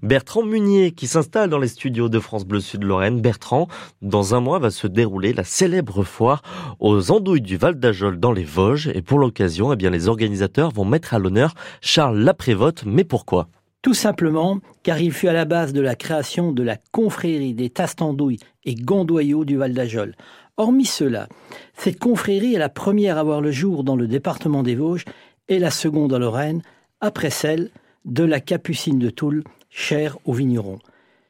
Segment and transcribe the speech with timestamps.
[0.00, 3.20] Bertrand Munier qui s'installe dans les studios de France Bleu Sud Lorraine.
[3.20, 3.68] Bertrand,
[4.00, 6.40] dans un mois va se dérouler la célèbre foire
[6.78, 10.72] aux andouilles du Val d'Ajol dans les Vosges et pour l'occasion, eh bien les organisateurs
[10.72, 11.52] vont mettre à l'honneur
[11.82, 12.84] Charles Laprévote.
[12.86, 13.48] Mais pourquoi?
[13.82, 17.68] Tout simplement car il fut à la base de la création de la confrérie des
[17.68, 20.14] Tastandouilles et Gondoyaux du Val d'Ajol.
[20.56, 21.28] Hormis cela,
[21.74, 25.04] cette confrérie est la première à voir le jour dans le département des Vosges
[25.48, 26.62] et la seconde en Lorraine,
[27.02, 27.68] après celle
[28.04, 30.78] de la Capucine de Toul, chère aux vignerons.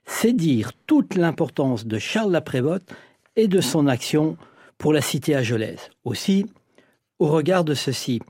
[0.05, 2.89] C'est dire toute l'importance de Charles Laprévote
[3.37, 4.37] et de son action
[4.79, 5.91] pour la cité ajolaise.
[6.05, 6.47] Aussi,
[7.19, 8.21] au regard de ceci,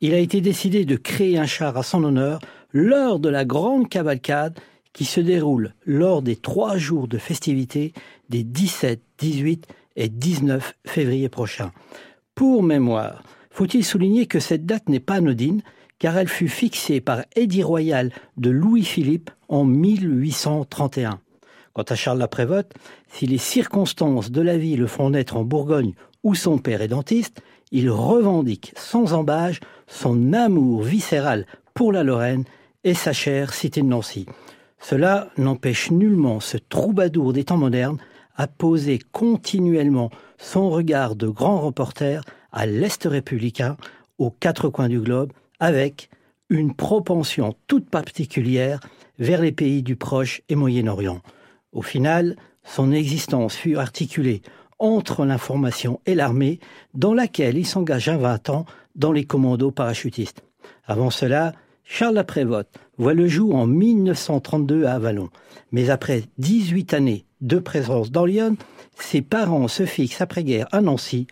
[0.00, 2.40] il a été décidé de créer un char à son honneur
[2.72, 4.58] lors de la grande cavalcade
[4.92, 7.92] qui se déroule lors des trois jours de festivités
[8.28, 11.72] des 17, 18 et 19 février prochains.
[12.34, 15.62] Pour mémoire, faut-il souligner que cette date n'est pas anodine,
[16.00, 21.20] car elle fut fixée par Édit royal de Louis-Philippe en 1831.
[21.72, 22.72] Quant à Charles Laprévote,
[23.12, 25.92] si les circonstances de la vie le font naître en Bourgogne
[26.24, 32.44] où son père est dentiste, il revendique sans embâge son amour viscéral pour la Lorraine
[32.82, 34.26] et sa chère cité de Nancy.
[34.80, 37.98] Cela n'empêche nullement ce troubadour des temps modernes
[38.36, 43.76] à poser continuellement son regard de grand reporter à l'Est républicain,
[44.18, 46.10] aux quatre coins du globe, avec
[46.48, 48.80] une propension toute particulière
[49.18, 51.20] vers les pays du Proche et Moyen-Orient.
[51.72, 54.42] Au final, son existence fut articulée
[54.78, 56.58] entre l'information et l'armée,
[56.94, 58.64] dans laquelle il s'engage à 20 ans
[58.96, 60.42] dans les commandos parachutistes.
[60.86, 61.52] Avant cela,
[61.84, 65.28] Charles Laprévote voit le jour en 1932 à Avalon.
[65.70, 68.56] Mais après 18 années de présence dans Lyon,
[68.98, 71.26] ses parents se fixent après-guerre à Nancy,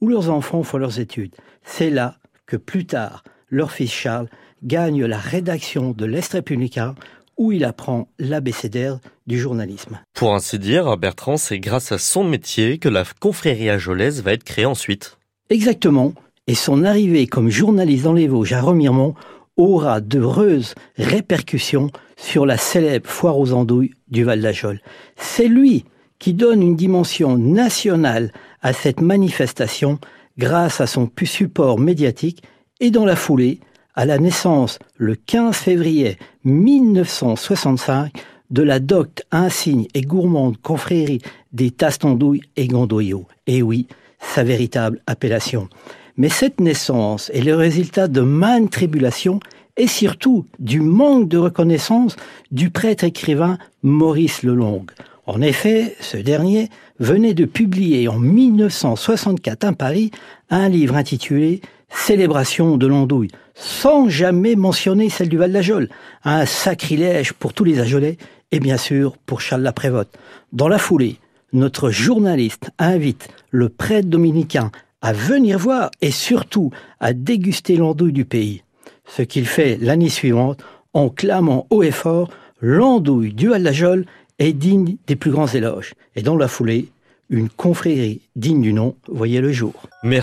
[0.00, 1.34] où leurs enfants font leurs études.
[1.62, 3.24] C'est là que plus tard,
[3.54, 4.28] leur fils Charles
[4.64, 6.94] gagne la rédaction de l'Est républicain
[7.36, 10.00] où il apprend l'abécédaire du journalisme.
[10.12, 14.44] Pour ainsi dire, Bertrand, c'est grâce à son métier que la confrérie ajolaise va être
[14.44, 15.18] créée ensuite.
[15.50, 16.14] Exactement,
[16.46, 19.14] et son arrivée comme journaliste dans les Vosges à Remiremont
[19.56, 24.80] aura d'heureuses répercussions sur la célèbre foire aux andouilles du Val d'Ajol.
[25.16, 25.84] C'est lui
[26.18, 29.98] qui donne une dimension nationale à cette manifestation
[30.38, 32.42] grâce à son support médiatique
[32.84, 33.60] et dans la foulée,
[33.94, 38.12] à la naissance le 15 février 1965
[38.50, 41.22] de la docte insigne et gourmande confrérie
[41.54, 43.26] des Tastandouilles et Gondoyaux.
[43.46, 43.86] Et oui,
[44.18, 45.70] sa véritable appellation.
[46.18, 49.40] Mais cette naissance est le résultat de maintes tribulations
[49.78, 52.16] et surtout du manque de reconnaissance
[52.50, 54.84] du prêtre écrivain Maurice Lelong.
[55.26, 56.68] En effet, ce dernier
[56.98, 60.10] venait de publier en 1964 à Paris
[60.50, 61.62] un livre intitulé
[61.96, 65.88] Célébration de l'andouille, sans jamais mentionner celle du Val d'Ajol,
[66.24, 68.18] un sacrilège pour tous les Ajolais
[68.52, 70.12] et bien sûr pour Charles Laprévote.
[70.52, 71.16] Dans la foulée,
[71.54, 78.26] notre journaliste invite le prêtre dominicain à venir voir et surtout à déguster l'andouille du
[78.26, 78.64] pays.
[79.06, 80.62] Ce qu'il fait l'année suivante
[80.92, 82.28] en clamant haut et fort
[82.60, 84.04] l'andouille du Val d'Ajol
[84.38, 85.94] est digne des plus grands éloges.
[86.16, 86.88] Et dans la foulée,
[87.30, 89.74] une confrérie digne du nom voyait le jour.